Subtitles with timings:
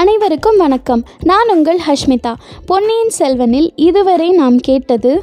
[0.00, 1.02] அனைவருக்கும் வணக்கம்.
[1.22, 2.34] நான் உங்கள் ஹஷ்மிதா.
[2.66, 5.22] பொன்னியின் செல்வனில் இதுவரை நாம் கேட்டது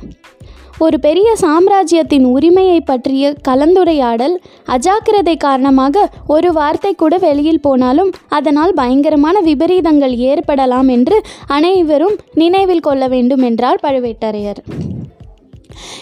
[0.79, 4.35] ஒரு பெரிய சாம்ராஜ்யத்தின் உரிமையை பற்றிய கலந்துரையாடல்
[4.67, 13.07] அஜாக்கிரதை காரணமாக ஒரு வார்த்தை கூட வெளியில் போனாலும் அதனால் பயங்கரமான விபரீதங்கள் ஏற்படலாம் என்று அனைவரும் நினைவில் கொள்ள
[13.07, 14.61] வேண்டும் என்றார் பழுவேட்டரையர்.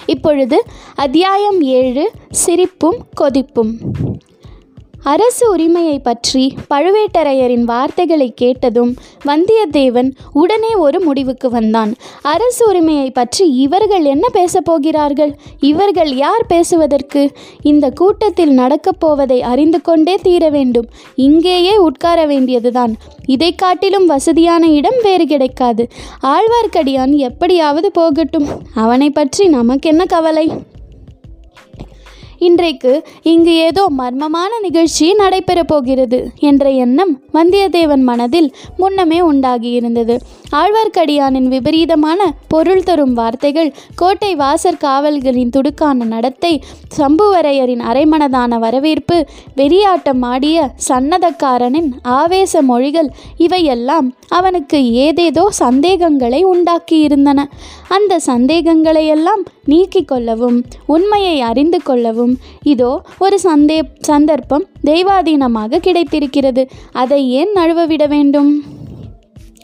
[0.05, 0.63] இப்பொழுது
[0.95, 3.73] அத்தியாயம் ஏழு சிரிப்பும் கொதிப்பும்.
[5.05, 11.95] அரசு உரிமையை பற்றி பழுவேட்டரையரின் வார்த்தைகளை கேட்டதும் வந்தியத்தேவன் உடனே ஒரு முடிவுக்கு வந்தான்.
[12.21, 15.35] அரசு உரிமையை பற்றி இவர்கள் என்ன பேசப் போகிறார்கள்?
[15.59, 17.31] இவர்கள் யார் பேசுவதற்கு?
[17.61, 20.85] இந்த கூட்டத்தில் நடக்கப் போவதை அறிந்து கொண்டே தீர வேண்டும்.
[21.16, 22.95] இங்கேயே உட்கார வேண்டியதுதான்.
[23.25, 25.88] இதை காட்டிலும் வசதியான இடம் வேறு கிடைக்காது.
[26.22, 28.47] ஆழ்வார்க்கடியான் எப்படியாவது போகட்டும்.
[28.75, 30.52] அவனை பற்றி நமக்கென்ன கவலை?
[32.39, 40.17] இன்றைக்கு இங்கு ஏதோ மர்மமான நிகழ்ச்சி நடைபெறப் போகிறது என்ற எண்ணம் வந்தியத்தேவன் மனதில் முன்னமே உண்டாகியிருந்தது.
[40.51, 46.63] ஆழ்வார்க்கடியானின் விபரீதமான பொருள் தரும் வார்த்தைகள் கோட்டை வாசற் காவல்களின் துடுக்கான நடத்தை
[46.97, 57.43] சம்புவரையரின் அரைமனதான வரவேற்பு வெறியாட்டம் ஆடிய சன்னதக்காரனின் ஆவேச மொழிகள் இவையெல்லாம் அவனுக்கு ஏதேதோ சந்தேகங்களை உண்டாக்கியிருந்தன.
[57.88, 66.69] அந்த சந்தேகங்களையெல்லாம் நீக்கிக் கொள்ளவும் உண்மையை அறிந்து கொள்ளவும் இதோ ஒரு சந்தே சந்தர்ப்பம் தெய்வாதீனமாக கிடைத்திருக்கிறது.
[66.91, 68.63] அதை ஏன் நழுவவிட வேண்டும்?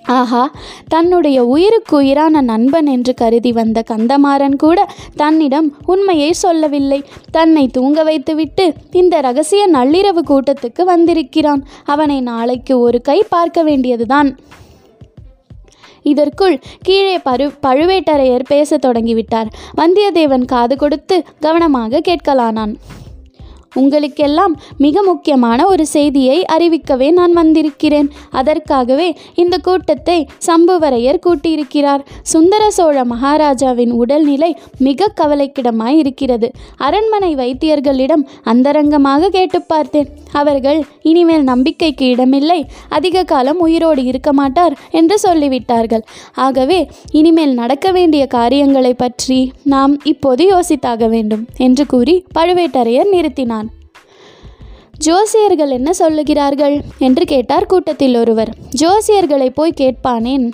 [0.05, 0.51] ஆஹா
[0.87, 7.03] தன்னுடைய உயிருக்கு உயிரான நண்பன் என்று கருதி வந்த கந்தமாறன் கூட தன்னிடம் உண்மையை சொல்லவில்லை.
[7.31, 11.63] தன்னை தூங்க வைத்துவிட்டு இந்த ரகசிய நள்ளிரவு கூட்டத்துக்கு வந்திருக்கிறான்.
[11.85, 14.37] அவனை நாளைக்கு ஒரு கை பார்க்க வேண்டியதுதான்.
[16.01, 19.47] இதற்குள் கீழே பரு பழுவேட்டரையர் பேசத் தொடங்கிவிட்டார்.
[19.77, 22.75] வந்தியத்தேவன் காது கொடுத்து கவனமாக கேட்கலானான்.
[23.75, 28.09] உங்களுக்கெல்லாம் மிக முக்கியமான ஒரு செய்தியை அறிவிக்கவே நான் வந்திருக்கிறேன்.
[28.29, 32.03] அதற்காகவே இந்த கூட்டத்தை சம்புவரையர் கூட்டியிருக்கிறார்.
[32.21, 36.51] சுந்தர சோழ மகாராஜாவின் உடல்நிலை மிக கவலைக்கிடமாய் இருக்கிறது.
[36.77, 40.09] அரண்மனை வைத்தியர்களிடம் அந்தரங்கமாக கேட்டு பார்த்தேன்.
[40.31, 42.59] அவர்கள் இனிமேல் நம்பிக்கைக்கு இடமில்லை.
[42.89, 46.03] அதிக காலம் உயிரோடு இருக்க மாட்டார் என்று சொல்லிவிட்டார்கள்.
[46.33, 46.79] ஆகவே
[47.11, 53.60] இனிமேல் நடக்க வேண்டிய காரியங்களை பற்றி நாம் இப்போது யோசித்தாக வேண்டும் என்று கூறி பழுவேட்டரையர் நிறுத்தினார்.
[55.05, 56.81] ஜோசியர்கள் என்ன சொல்லுகிறார்கள்?
[56.97, 58.55] என்று கேட்டார் கூட்டத்தில் ஒருவர்.
[58.81, 60.51] ஜோசியர்களை போய் கேட்பானேன்?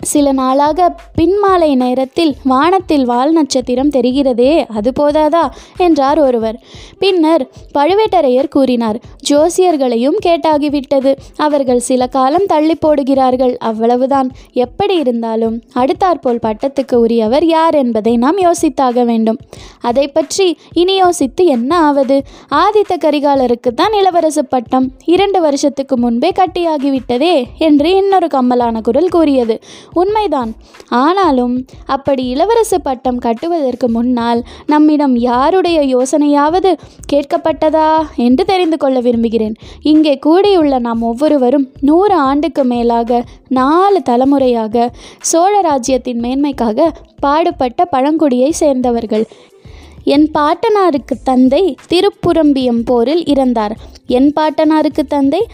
[0.00, 5.50] சில நாளாக பின்மாலை நேரத்தில் வானத்தில் வால் நட்சத்திரம் தெரிகிறதே அது போதாதா?
[5.76, 6.62] என்றார் ஒருவர்.
[6.98, 7.48] பின்னர்
[7.78, 11.16] பழுவேட்டரையர் கூறினார் ஜோசியர்களையும் கேட்டாகிவிட்டது.
[11.36, 13.56] அவர்கள் சில காலம் தள்ளி போடுகிறார்கள்.
[13.56, 14.30] அவ்வளவுதான்.
[14.52, 19.38] எப்படி இருந்தாலும் அடுத்தாற்போல் பட்டத்துக்கு உரியவர் யார் என்பதை நாம் யோசித்தாக வேண்டும்.
[19.80, 22.22] அதை பற்றி இனி யோசித்து என்ன ஆவது?
[22.50, 24.92] ஆதித்த கரிகாலருக்கு தான் இளவரசு பட்டம்.
[25.04, 29.60] இரண்டு வருஷத்துக்கு முன்பே கட்டியாகிவிட்டதே என்று இன்னொரு கம்மலான குரல் கூறியது.
[29.92, 30.54] உண்மைதான்.
[30.88, 36.72] ஆனாலும் அப்படி இளவரசு பட்டம் கட்டுவதற்கு முன்னால் நம்மிடம் யாருடைய யோசனையாவது
[37.12, 39.54] கேட்கப்பட்டதா என்று தெரிந்து கொள்ள விரும்புகிறேன்.
[39.82, 49.26] இங்கே கூடியுள்ள நாம் ஒவ்வொருவரும் நூறு ஆண்டுக்கு மேலாக நாலு தலைமுறையாக சோழ ராஜ்யத்தின் மேன்மைக்காக பாடுபட்ட பழங்குடியை சேர்ந்தவர்கள்.
[50.04, 53.76] என் பாட்டனாருக்கு தந்தை திருப்புரம்பியம் போரில் இறந்தார்.
[54.06, 55.46] என் பாட்டனாருக்கு தந்தை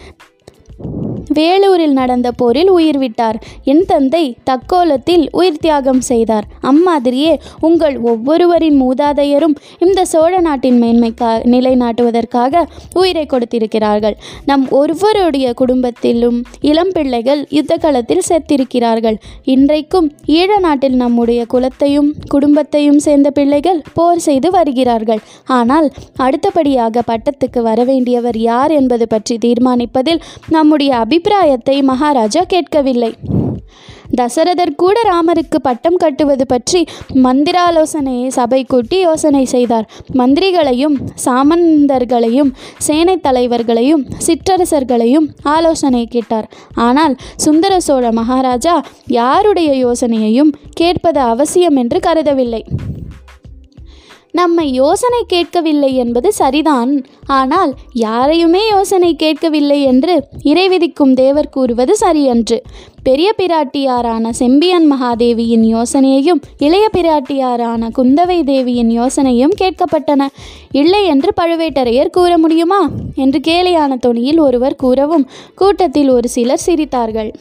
[1.29, 3.37] வேலூரில் நடந்த போரில் உயிர் விட்டார்.
[3.63, 6.45] என் தந்தை தக்கோலத்தில் உயிர் தியாகம் செய்தார்.
[6.71, 12.63] அம்மாதிரியே உங்கள் ஒவ்வொருவரின் மூதாதையரும் இந்த சோழ நாட்டின் மேன்மைக்கா நிலைநாட்டுவதற்காக
[12.93, 14.15] உயிரை கொடுத்திருக்கிறார்கள்.
[14.45, 19.17] நம் ஒவ்வொருடைய குடும்பத்திலும் இளம் பிள்ளைகள் யுத்த களத்தில் செத்திருக்கிறார்கள்.
[19.43, 25.21] இன்றைக்கும் ஈழ நாட்டில் நம்முடைய குலத்தையும் குடும்பத்தையும் சேர்ந்த பிள்ளைகள் போர் செய்து வருகிறார்கள்.
[25.45, 33.09] ஆனால் அடுத்தபடியாக பட்டத்துக்கு வரவேண்டியவர் யார் என்பது பற்றி தீர்மானிப்பதில் நம்முடைய அபிப்பிராயத்தை மகாராஜா கேட்கவில்லை.
[34.19, 36.79] தசரதர் கூட ராமருக்கு பட்டம் கட்டுவது பற்றி
[37.25, 39.85] மந்திராலோசனையை சபை கூட்டி யோசனை செய்தார்.
[40.19, 42.51] மந்திரிகளையும் சாமந்தர்களையும்
[42.87, 46.49] சேனை தலைவர்களையும் சிற்றரசர்களையும் ஆலோசனை கேட்டார்.
[46.87, 48.75] ஆனால் சுந்தர சோழ மகாராஜா
[49.19, 50.51] யாருடைய யோசனையையும்
[50.81, 52.63] கேட்பது அவசியம் என்று கருதவில்லை.
[54.33, 57.05] நம்மை யோசனை கேட்கவில்லை என்பது சரிதான்.
[57.25, 62.61] ஆனால் யாரையுமே யோசனை கேட்கவில்லை என்று இறைவிதிக்கும் தேவர் கூறுவது சரியன்று.
[63.03, 70.27] பெரிய பிராட்டியாரான செம்பியன் மகாதேவியின் யோசனையையும் இளைய பிராட்டியாரான குந்தவை தேவியின் யோசனையும் கேட்கப்பட்டன.
[70.71, 72.89] இல்லை என்று பழுவேட்டரையர் கூற முடியுமா?
[73.15, 77.33] என்று கேலியான தொனியில் ஒருவர் கூறவும் கூட்டத்தில் ஒரு சிலர் சிரித்தார்கள்.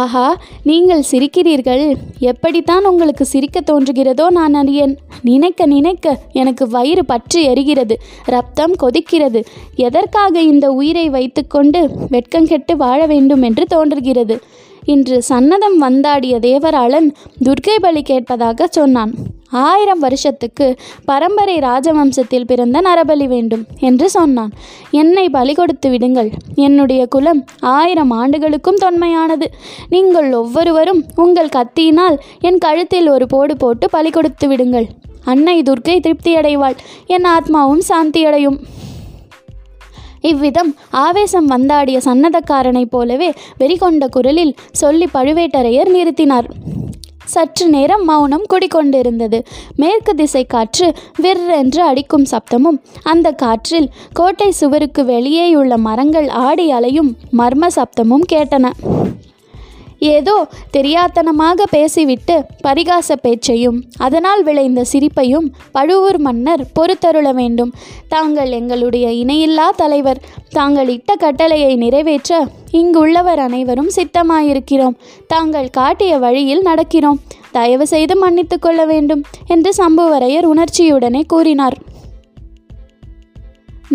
[0.00, 0.26] ஆஹா
[0.68, 1.82] நீங்கள் சிரிக்கிறீர்கள்.
[2.18, 4.94] எப்படித்தான் உங்களுக்கு சிரிக்க தோன்றுகிறதோ நான் அறியேன்.
[5.22, 7.96] நினைக்க நினைக்க எனக்கு வயிறு பற்றி எரிகிறது.
[8.24, 9.42] ரத்தம் கொதிக்கிறது.
[9.86, 14.36] எதற்காக இந்த உயிரை வைத்துக்கொண்டு வெட்கங்கெட்டு வாழ வேண்டும் என்று தோன்றுகிறது?
[14.84, 17.08] இன்று சன்னதம் வந்தாடிய தேவராளன்
[17.44, 19.14] துர்க்கை பலி கேட்பதாக சொன்னான்.
[19.52, 24.52] ஆயிரம் வருஷத்துக்கு பரம்பரை ராஜவம்சத்தில் பிறந்த நரபலி வேண்டும் என்று சொன்னான்.
[24.90, 26.30] என்னை பலி கொடுத்து விடுங்கள்.
[26.54, 29.44] என்னுடைய குலம் ஆயிரம் ஆண்டுகளுக்கும் தொன்மையானது.
[29.88, 34.86] நீங்கள் ஒவ்வொருவரும் உங்கள் கத்தியினால் என் கழுத்தில் ஒரு போடு போட்டு பலி கொடுத்து விடுங்கள்.
[35.24, 36.76] அன்னை துர்க்கை திருப்தியடைவாள்.
[37.06, 38.58] என் ஆத்மாவும் சாந்தியடையும்
[40.20, 46.44] இவ்விதம் ஆவேசம் வந்தாடிய சன்னதக்காரனைப் போலவே வெறிகொண்ட குரலில் சொல்லி பழுவேட்டரையர் நிறுத்தினார்.
[47.34, 49.38] சற்று நேரம் மௌனம் குடிக்கொண்டிருந்தது
[49.82, 50.88] மேற்கு திசை காற்று
[51.24, 52.78] விற்றென்று அடிக்கும் சப்தமும்
[53.12, 53.88] அந்த காற்றில்
[54.20, 58.66] கோட்டை சுவருக்கு வெளியேயுள்ள மரங்கள் ஆடி அலையும் மர்ம சப்தமும் கேட்டன.
[60.10, 60.46] ஏதோ
[60.76, 67.72] தெரியாத்தனமாக பேசிவிட்டு பரிகாச பேச்சையும் அதனால் விளைந்த சிரிப்பையும் பழுவூர் மன்னர் பொறுத்தருள வேண்டும்.
[68.08, 72.40] தாங்கள் எங்களுடைய இணையில்லா தலைவர் தாங்கள் இட்ட கட்டளையை நிறைவேற்ற
[72.72, 74.96] இங்குள்ளவர் அனைவரும் சித்தமாயிருக்கிறோம்.
[75.26, 77.20] தாங்கள் காட்டிய வழியில் நடக்கிறோம்.
[77.52, 81.76] தயவு செய்து மன்னித்து கொள்ள வேண்டும் என்று சம்புவரையர் உணர்ச்சியுடனே கூறினார்.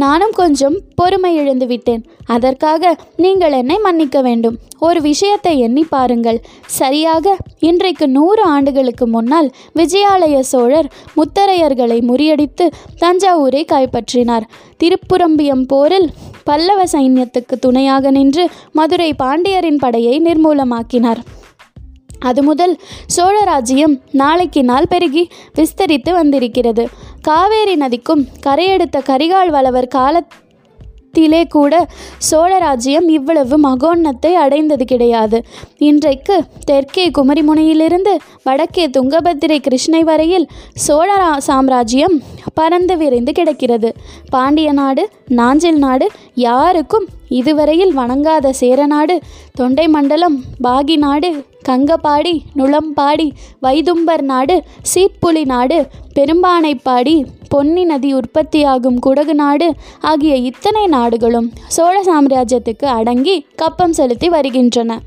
[0.04, 2.02] நானும் கொஞ்சம் பொறுமை இழந்து விட்டேன்.
[2.36, 2.92] அதற்காக
[3.24, 4.58] நீங்கள் என்னை மன்னிக்க வேண்டும்.
[4.88, 6.40] ஒரு விஷயத்தை எண்ணி பாருங்கள்.
[6.80, 7.36] சரியாக
[7.70, 9.50] இன்றைக்கு நூறு ஆண்டுகளுக்கு முன்னால்
[9.80, 12.68] விஜயாலய சோழர் முத்தரையர்களை முறியடித்து
[13.04, 14.48] தஞ்சாவூரை கைப்பற்றினார்.
[14.84, 16.10] திருப்புரம்பியம் போரில்
[16.50, 21.22] பல்லவ சைன்யத்துக்கு துணையாக நின்று மதுரை பாண்டியரின் படையை நிர்மூலமாக்கினார்.
[22.30, 22.74] அது முதல்
[23.16, 25.24] சோழராஜ்யம் நாளைக்கு நாள் பெருகி
[25.56, 26.86] விஸ்தரித்து வந்திருக்கிறது.
[27.22, 31.74] காவேரி நதிக்கும் கரையெடுத்த கரிகால் வளவர் காலத்திலே கூட
[32.32, 35.38] சோழராஜ்யம் இவ்வளவு மகோன்னத்தை அடைந்தது கிடையாது.
[35.90, 36.36] இன்றைக்கு
[36.66, 38.14] தெற்கே குமரிமுனையிலிருந்து
[38.44, 40.48] வடக்கே துங்கபத்திரை கிருஷ்ணை வரையில்
[40.86, 41.12] சோழ
[41.48, 42.18] சாம்ராஜ்யம்
[42.54, 43.92] பறந்து விரைந்து கிடக்கிறது.
[44.30, 45.06] பாண்டிய நாடு
[45.40, 46.08] நாஞ்சில் நாடு
[46.48, 49.20] யாருக்கும் இதுவரையில் வணங்காத சேரநாடு
[49.52, 54.64] தொண்டை மண்டலம் பாகி நாடு கங்கபாடி நுளம்பாடி வைதும்பர் நாடு
[54.94, 57.16] சீட்புலி நாடு பெரும்பானைப்பாடி
[57.50, 65.00] பொன்னி நதி உற்பத்தியாகும் குடகு நாடு ஆகிய இத்தனை நாடுகளும் சோழ சாம்ராஜ்யத்துக்கு அடங்கி கப்பம் செலுத்தி வருகின்றன.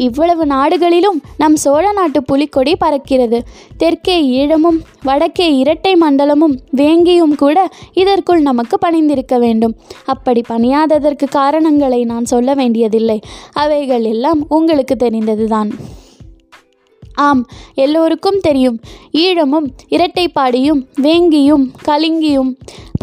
[0.00, 3.38] இவ்வளவு நாடுகளிலும் நம் சோழ நாட்டு புலிக்கொடி பறக்கிறது.
[3.76, 9.76] தெற்கே ஈழமும் வடக்கே இரட்டை மண்டலமும் வேங்கியும் கூட இதற்குள் நமக்கு பணிந்திருக்க வேண்டும்.
[10.04, 13.20] அப்படி பணியாததற்கு காரணங்களை நான் சொல்ல வேண்டியதில்லை.
[13.52, 15.72] அவைகள் எல்லாம் உங்களுக்கு தெரிந்ததுதான்.
[17.28, 17.42] ஆம்
[17.74, 18.78] எல்லோருக்கும் தெரியும்.
[19.12, 22.50] ஈழமும் இரட்டைப்பாடியும் வேங்கியும் கலிங்கியும்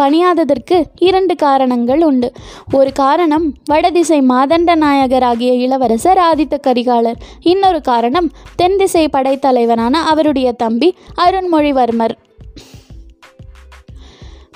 [0.02, 2.32] பணியாததற்கு இரண்டு காரணங்கள் உண்டு.
[2.74, 7.20] ஒரு காரணம் வடதிசை மாதண்ட நாயகராகிய இளவரசர் ஆதித்த கரிகாலர்.
[7.42, 12.16] இன்னொரு காரணம் தென் திசை படைத்தலைவனான அவருடைய தம்பி அருண்மொழிவர்மர்.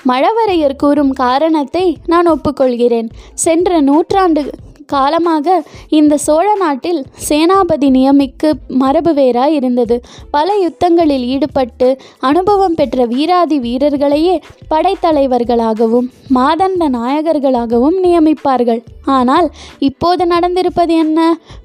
[0.10, 3.10] மழவரையர் கூறும் காரணத்தை நான் ஒப்புக்கொள்கிறேன்.
[3.34, 4.50] சென்ற நூற்றாண்டு
[4.94, 5.58] காலமாக
[6.00, 8.50] இந்த சோழ நாட்டில் சேனாபதி நியமிக்கு
[8.82, 9.96] மரபு வேறாய் இருந்தது
[10.36, 11.90] பல யுத்தங்களில் ஈடுபட்டு
[12.30, 14.36] அனுபவம் பெற்ற வீராதி வீரர்களையே
[14.74, 16.08] படைத்தலைவர்களாகவும்
[16.38, 18.82] மாதண்ட நாயகர்களாகவும் நியமிப்பார்கள்.
[19.16, 19.48] ஆனால்
[19.88, 21.20] இப்போது நடந்திருப்பது என்ன?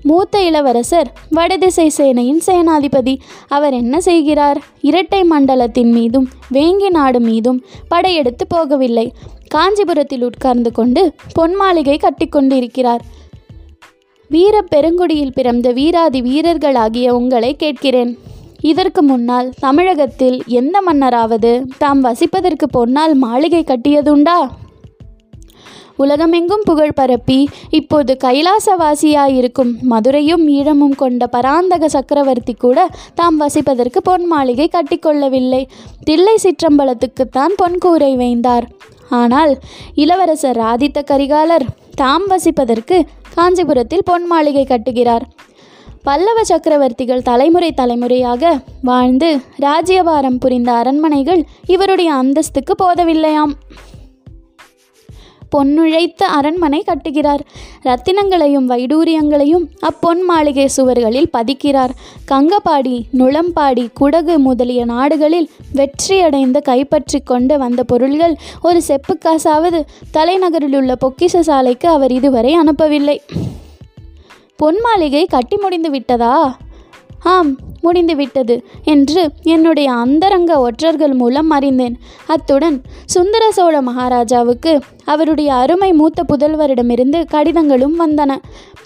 [0.08, 3.14] மூத்த இளவரசர் வடதிசை சேனையின் சேனாதிபதி
[3.56, 4.61] அவர் என்ன செய்கிறார்?
[4.88, 6.26] இரட்டை மண்டலத்தின் மீதும்
[6.56, 7.61] வேங்கி நாடு மீதும்
[7.93, 9.06] படையெடுத்து போகவில்லை.
[9.55, 11.02] காஞ்சிபுரத்தில் உட்கார்ந்து கொண்டு
[11.36, 13.03] பொன் மாளிகை கட்டிக்கொண்டிருக்கிறார்
[14.29, 18.13] வீர பெருங்குடியில் பிறந்த வீராதி வீரர்களாகிய உங்களை கேட்கிறேன்.
[18.61, 24.39] இதற்கு முன்னால் தமிழகத்தில் எந்த மன்னராவது தாம் வசிப்பதற்கு பொன்னால் மாளிகை கட்டியதுண்டா?
[25.97, 27.39] உலகமெங்கும் புகழ் பரப்பி
[27.71, 35.63] இப்போது கைலாசவாசியாயிருக்கும் மதுரையும் ஈழமும் கொண்ட பராந்தக சக்கரவர்த்தி கூட தாம் வசிப்பதற்கு பொன் மாளிகை கட்டிக்கொள்ளவில்லை.
[36.05, 38.69] தில்லை சிற்றம்பலத்துக்குத்தான் பொன் கூரை வைந்தார்.
[39.09, 39.53] ஆனால்
[39.95, 41.67] இளவரசர் ஆதித்த கரிகாலர்
[42.00, 42.96] தாம் வசிப்பதற்கு
[43.34, 45.24] காஞ்சிபுரத்தில் பொன் மாளிகை கட்டுகிறார்.
[46.03, 53.55] பல்லவ சக்கரவர்த்திகள் தலைமுறை தலைமுறையாக வாழ்ந்து ராஜ்யபாரம் புரிந்த அரண்மனைகள் இவருடைய அந்தஸ்துக்கு போதவில்லையாம்.
[55.56, 57.43] பொன்னுழைத்த அரண்மனை கட்டுகிறார்.
[57.82, 61.93] ரத்தினங்களையும் வைடூரியங்களையும் அப்பொன் மாளிகை சுவர்களில் பதிக்கிறார்.
[62.31, 71.41] கங்கபாடி நுளம்பாடி குடகு முதலிய நாடுகளில் வெற்றியடைந்து கைப்பற்றி கொண்டு வந்த பொருள்கள் ஒரு செப்புக்காசாவது தலைநகரில் உள்ள பொக்கிஷ
[71.41, 73.19] சாலைக்கு அவர் இதுவரை அனுப்பவில்லை.
[74.56, 76.56] பொன் மாளிகை கட்டி முடிந்து விட்டதா?
[77.23, 81.99] ஆம் முடிந்துவிட்டது என்று என்னுடைய அந்தரங்க ஒற்றர்கள் மூலம் அறிந்தேன்.
[82.27, 88.37] அத்துடன் சுந்தர சோழ மகாராஜாவுக்கு அவருடைய அருமை மூத்த புதல்வரிடமிருந்து கடிதங்களும் வந்தன.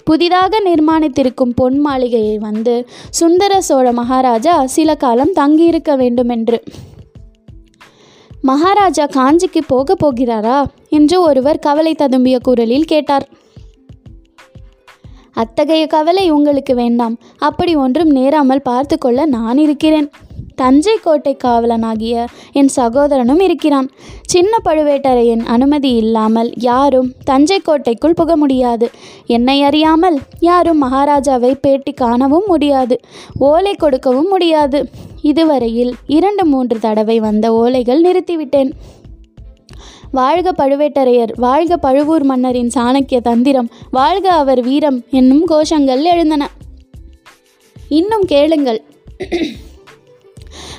[0.03, 6.63] புதிதாக நிர்மாணித்திருக்கும் பொன் மாளிகையை வந்து சுந்தர சோழ மகாராஜா சில காலம் தங்கியிருக்க வேண்டுமென்று.
[8.41, 10.65] மகாராஜா காஞ்சிக்கு போக போகிறாரா?
[10.89, 13.27] என்று ஒருவர் கவலை ததும்பிய குரலில் கேட்டார்.
[15.43, 17.15] அத்தகைய கவலை உங்களுக்கு வேண்டாம்.
[17.49, 20.09] அப்படி ஒன்றும் நேராமல் பார்த்து கொள்ள நான் இருக்கிறேன்.
[20.61, 22.15] தஞ்சை கோட்டை காவலனாகிய
[22.59, 23.87] என் சகோதரனும் இருக்கிறான்.
[24.33, 28.87] சின்ன பழுவேட்டரையன் அனுமதி இல்லாமல் யாரும் தஞ்சை கோட்டைக்குள் புக முடியாது.
[29.35, 30.17] என்னை அறியாமல்
[30.49, 32.97] யாரும் மகாராஜாவை பேட்டி காணவும் முடியாது.
[33.49, 34.81] ஓலை கொடுக்கவும் முடியாது.
[35.31, 38.71] இதுவரையில் இரண்டு மூன்று தடவை வந்த ஓலைகள் நிறுத்திவிட்டேன்.
[40.11, 46.49] வாழ்க பழுவேட்டரையர் வாழ்க பழுவூர் மன்னரின் சாணக்கிய தந்திரம் வாழ்க அவர் வீரம் என்னும் கோஷங்கள் எழுந்தன.
[47.89, 48.83] இன்னும் கேளுங்கள்.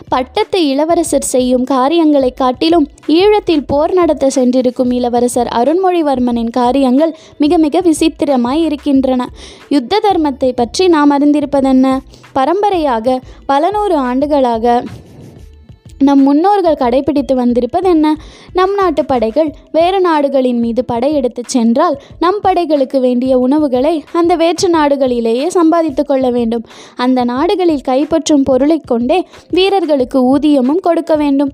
[0.09, 8.65] பட்டத்து இளவரசர் செய்யும் காரியங்களைக் காட்டிலும் ஈழத்தில் போர் நடத்த சென்றிருக்கும் இளவரசர் அருண்மொழிவர்மனின் காரியங்கள் மிக மிக விசித்திரமாய்
[8.65, 9.31] இருக்கின்றன.
[9.69, 11.99] யுத்த தர்மத்தை பற்றி நாம் அறிந்திருப்பதென்ன?
[12.33, 14.83] பரம்பரையாக பல நூறு ஆண்டுகளாக
[16.03, 18.17] நம் முன்னோர்கள் கடைபிடித்து வந்திருப்பது என்ன?
[18.53, 25.47] நம் நாட்டு படைகள் வேறு நாடுகளின் மீது படையெடுத்து சென்றால் நம் படைகளுக்கு வேண்டிய உணவுகளை அந்த வேற்று நாடுகளிலேயே
[25.47, 26.65] சம்பாதித்து கொள்ள வேண்டும்.
[26.97, 31.53] அந்த நாடுகளில் கைப்பற்றும் பொருளைக் கொண்டே வீரர்களுக்கு ஊதியமும் கொடுக்க வேண்டும்.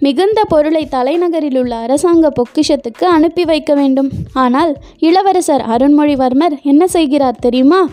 [0.00, 4.10] மிகுந்த பொருளை தலைநகரில் உள்ள அரசாங்க பொக்கிஷத்துக்கு அனுப்பி வைக்க வேண்டும்.
[4.32, 7.88] ஆனால் இளவரசர் அருண்மொழிவர்மர் என்ன செய்கிறார் தெரியுமா?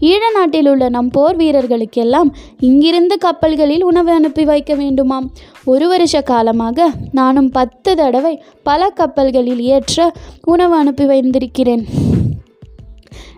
[0.00, 5.26] ஈழ நாட்டில் உள்ள நம் போர் வீரர்களுக்கெல்லாம் இங்கிருந்து கப்பல்களில் உணவு அனுப்பி வைக்க வேண்டுமாம்.
[5.64, 11.86] ஒரு வருஷ காலமாக நானும் பத்து தடவை பல கப்பல்களில் ஏற்ற உணவு அனுப்பி வைத்திருக்கிறேன்.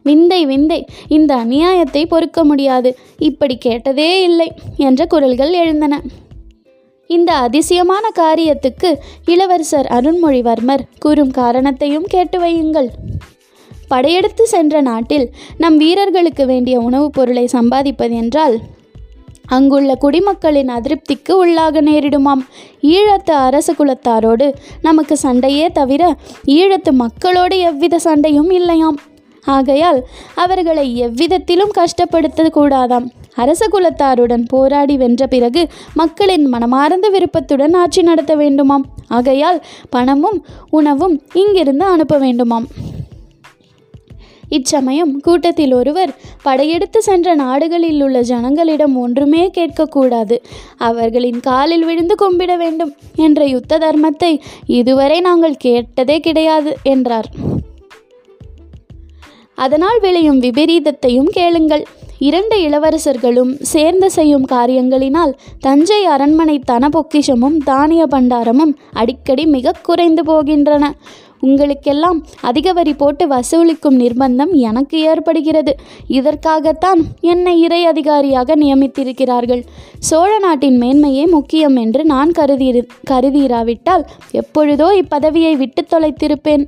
[0.02, 2.96] விந்தை விந்தை இந்த அநியாயத்தை பொறுக்க முடியாது.
[3.18, 6.02] இப்படி கேட்டதே இல்லை என்ற குரல்கள் எழுந்தன.
[7.06, 12.88] இந்த அதிசயமான காரியத்துக்கு இளவரசர் அருண்மொழிவர்மர் கூறும் காரணத்தையும் கேட்டு வையுங்கள்.
[13.88, 18.58] படையெடுத்து சென்ற நாட்டில் நம் வீரர்களுக்கு வேண்டிய உணவுப் பொருளை சம்பாதிப்பது என்றால்
[19.46, 22.46] அங்குள்ள குடிமக்களின் அதிருப்திக்கு உள்ளாக நேரிடுமாம்.
[22.82, 24.52] ஈழத்து அரச குலத்தாரோடு
[24.82, 26.16] நமக்கு சண்டையே தவிர
[26.46, 28.96] ஈழத்து மக்களோடு எவ்வித சண்டையும் இல்லையாம்.
[29.44, 33.10] ஆகையால் அவர்களை எவ்விதத்திலும் கஷ்டப்படுத்த கூடாதாம்.
[33.34, 38.82] அரச குலத்தாருடன் போராடி வென்ற பிறகு மக்களின் மனமார்ந்த விருப்பத்துடன் ஆட்சி நடத்த வேண்டுமாம்.
[39.08, 42.64] ஆகையால் பணமும் உணவும் இங்கிருந்து அனுப்ப வேண்டுமாம்.
[44.48, 50.38] இச்சமயம் கூட்டத்தில் ஒருவர் படையெடுத்து சென்ற நாடுகளில் உள்ள ஜனங்களிடம் ஒன்றுமே கேட்கக்கூடாது.
[50.76, 57.30] அவர்களின் காலில் விழுந்து கும்பிட வேண்டும் என்ற யுத்த தர்மத்தை இதுவரை நாங்கள் கேட்டதே கிடையாது என்றார்.
[59.54, 61.86] அதனால் விளையும் விபரீதத்தையும் கேளுங்கள்.
[62.18, 70.92] இரண்டு இளவரசர்களும் சேர்ந்து செய்யும் காரியங்களினால் தஞ்சை அரண்மனை தன பொக்கிஷமும் தானிய பண்டாரமும் அடிக்கடி மிக குறைந்து போகின்றன.
[71.40, 75.76] உங்களுக்கெல்லாம் அதிக வரி போட்டு வசூலிக்கும் நிர்பந்தம் எனக்கு ஏற்படுகிறது.
[76.08, 79.62] இதற்காகத்தான் என்னை இறை அதிகாரியாக நியமித்திருக்கிறார்கள்.
[79.98, 86.66] சோழ நாட்டின் மேன்மையே முக்கியம் என்று நான் கருதி கருதியிராவிட்டால் எப்பொழுதோ இப்பதவியை விட்டு தொலைத்திருப்பேன்.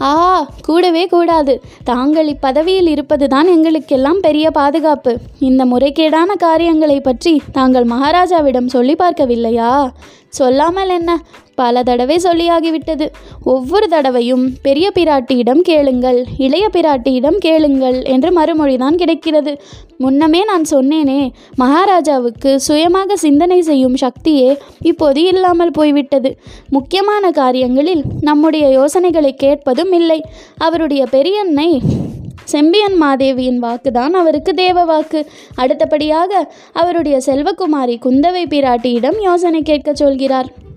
[0.00, 1.62] ஆ கூடவே கூடாது.
[1.84, 5.18] தாங்கள் இப்பதவியில் இருப்பதுதான் எங்களுக்கெல்லாம் பெரிய பாதுகாப்பு.
[5.38, 9.90] இந்த முறைகேடான காரியங்களை பற்றி தாங்கள் மகாராஜாவிடம் சொல்லி பார்க்கவில்லையா?
[10.32, 11.10] சொல்லாமல் என்ன?
[11.54, 13.06] பல தடவை சொல்லியாகிவிட்டது.
[13.44, 19.52] ஒவ்வொரு தடவையும் பெரிய பிராட்டியிடம் கேளுங்கள் இளைய பிராட்டியிடம் கேளுங்கள் என்று மறுமொழிதான் கிடைக்கிறது.
[19.98, 21.20] முன்னமே நான் சொன்னேனே
[21.54, 24.48] மகாராஜாவுக்கு சுயமாக சிந்தனை செய்யும் சக்தியே
[24.82, 26.32] இப்போது இல்லாமல் போய்விட்டது.
[26.68, 30.20] முக்கியமான காரியங்களில் நம்முடைய யோசனைகளை கேட்பதும் இல்லை.
[30.58, 31.70] அவருடைய பெரியன்னை
[32.44, 35.26] செம்பியன் மாதேவியின் வாக்குதான் அவருக்கு தேவ வாக்கு.
[35.54, 40.70] அடுத்தபடியாக அவருடைய செல்வகுமாரி குந்தவை பிராட்டியிடம் யோசனை கேட்கச் சொல்கிறார்.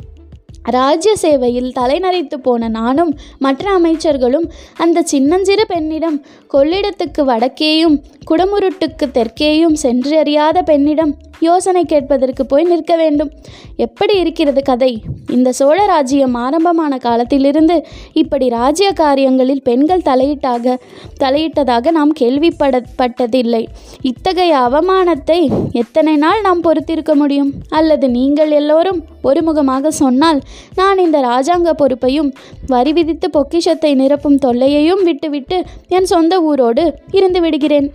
[0.63, 10.62] ராஜ்ய சேவையில் தலைநரைத்து போன நானும் மற்ற அமைச்சர்களும் அந்த சின்னஞ்சிறு பெண்ணிடம் கொள்ளிடத்துக்கு வடக்கேயும் குடமுருட்டுக்கு தெற்கேயும் சென்றறியாத
[10.62, 13.32] பெண்ணிடம் யோசனை கேட்பதற்கு போய் நிற்க வேண்டும்.
[13.75, 15.04] எப்படி இருக்கிறது கதை?
[15.30, 20.75] இந்த சோழ ராஜ்யம் ஆரம்பமான காலத்திலிருந்து இப்படி ராஜ்ய காரியங்களில் பெண்கள் தலையிட்டாக
[21.20, 23.63] தலையிட்டதாக நாம் கேள்விப்படப்பட்டதில்லை.
[24.01, 25.39] இத்தகைய அவமானத்தை
[25.72, 27.54] எத்தனை நாள் நாம் பொறுத்திருக்க முடியும்?
[27.70, 30.42] அல்லது நீங்கள் எல்லோரும் ஒருமுகமாக சொன்னால்
[30.75, 32.34] நான் இந்த ராஜாங்க பொறுப்பையும்
[32.68, 37.89] வரி விதித்து பொக்கிஷத்தை நிரப்பும் தொல்லையையும் விட்டுவிட்டு என் சொந்த ஊரோடு இருந்து விடுகிறேன்.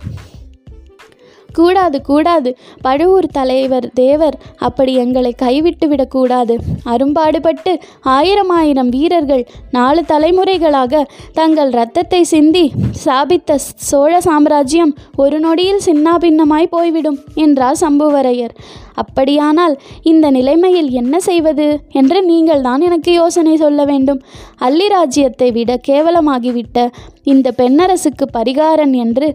[1.59, 2.49] கூடாது கூடாது.
[2.81, 6.55] பழுவூர் தலைவர் தேவர் அப்படி எங்களை கைவிட்டு விடக்கூடாது.
[6.93, 7.73] அரும்பாடுபட்டு
[8.17, 9.43] ஆயிரம் ஆயிரம் வீரர்கள்
[9.77, 11.03] நாலு தலைமுறைகளாக
[11.33, 12.65] தங்கள் இரத்தத்தை சிந்தி
[13.05, 13.57] சாபித்த
[13.89, 18.55] சோழ சாம்ராஜ்யம் ஒரு நொடியில் சின்னாபின்னமாய் போய்விடும் என்றார் சம்புவரையர்.
[19.01, 19.75] அப்படியானால்
[20.11, 21.67] இந்த நிலைமையில் என்ன செய்வது
[21.99, 24.19] என்று நீங்கள் தான் எனக்கு யோசனை சொல்ல வேண்டும்.
[24.57, 26.87] அள்ளி ராஜ்யத்தை விட கேவலமாகிவிட்ட
[27.23, 29.27] இந்த பெண்ணரசுக்கு பரிகாரன் என்று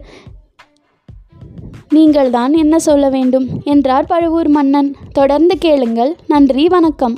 [1.89, 3.47] நீங்கள் தான் என்ன சொல்ல வேண்டும்?
[3.63, 4.95] என்றார் பழுவூர் மன்னன்.
[5.11, 6.15] தொடர்ந்து கேளுங்கள்.
[6.27, 7.15] நன்றி வணக்கம்.